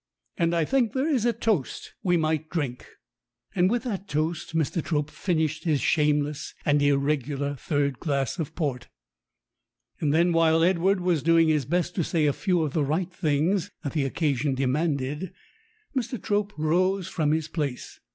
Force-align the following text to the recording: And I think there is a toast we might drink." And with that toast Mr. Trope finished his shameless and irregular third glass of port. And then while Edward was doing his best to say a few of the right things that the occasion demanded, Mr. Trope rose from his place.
And 0.35 0.55
I 0.55 0.65
think 0.65 0.93
there 0.93 1.07
is 1.07 1.25
a 1.25 1.31
toast 1.31 1.93
we 2.01 2.17
might 2.17 2.49
drink." 2.49 2.87
And 3.53 3.69
with 3.69 3.83
that 3.83 4.07
toast 4.07 4.55
Mr. 4.55 4.83
Trope 4.83 5.11
finished 5.11 5.63
his 5.63 5.79
shameless 5.79 6.55
and 6.65 6.81
irregular 6.81 7.53
third 7.53 7.99
glass 7.99 8.39
of 8.39 8.55
port. 8.55 8.87
And 9.99 10.11
then 10.11 10.31
while 10.33 10.63
Edward 10.63 11.01
was 11.01 11.21
doing 11.21 11.49
his 11.49 11.65
best 11.65 11.93
to 11.93 12.03
say 12.03 12.25
a 12.25 12.33
few 12.33 12.63
of 12.63 12.73
the 12.73 12.83
right 12.83 13.13
things 13.13 13.69
that 13.83 13.93
the 13.93 14.05
occasion 14.05 14.55
demanded, 14.55 15.33
Mr. 15.95 16.19
Trope 16.19 16.53
rose 16.57 17.07
from 17.07 17.29
his 17.31 17.47
place. 17.47 17.99